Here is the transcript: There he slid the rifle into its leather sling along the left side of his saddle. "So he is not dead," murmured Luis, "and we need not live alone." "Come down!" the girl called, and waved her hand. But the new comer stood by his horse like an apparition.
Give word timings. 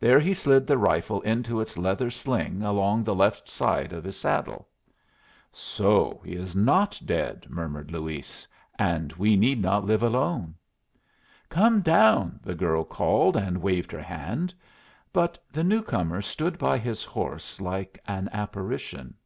There 0.00 0.18
he 0.18 0.32
slid 0.32 0.66
the 0.66 0.78
rifle 0.78 1.20
into 1.20 1.60
its 1.60 1.76
leather 1.76 2.10
sling 2.10 2.62
along 2.62 3.04
the 3.04 3.14
left 3.14 3.50
side 3.50 3.92
of 3.92 4.02
his 4.02 4.16
saddle. 4.16 4.66
"So 5.52 6.22
he 6.24 6.32
is 6.36 6.56
not 6.56 6.98
dead," 7.04 7.44
murmured 7.50 7.90
Luis, 7.92 8.48
"and 8.78 9.12
we 9.12 9.36
need 9.36 9.60
not 9.60 9.84
live 9.84 10.02
alone." 10.02 10.54
"Come 11.50 11.82
down!" 11.82 12.40
the 12.42 12.54
girl 12.54 12.82
called, 12.82 13.36
and 13.36 13.60
waved 13.60 13.92
her 13.92 14.00
hand. 14.02 14.54
But 15.12 15.36
the 15.52 15.64
new 15.64 15.82
comer 15.82 16.22
stood 16.22 16.56
by 16.56 16.78
his 16.78 17.04
horse 17.04 17.60
like 17.60 18.00
an 18.06 18.30
apparition. 18.32 19.16